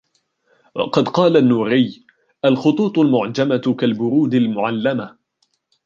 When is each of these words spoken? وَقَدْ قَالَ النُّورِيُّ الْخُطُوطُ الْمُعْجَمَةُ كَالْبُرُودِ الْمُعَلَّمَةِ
وَقَدْ 0.75 1.07
قَالَ 1.07 1.37
النُّورِيُّ 1.37 2.03
الْخُطُوطُ 2.45 2.97
الْمُعْجَمَةُ 2.99 3.75
كَالْبُرُودِ 3.79 4.33
الْمُعَلَّمَةِ 4.33 5.17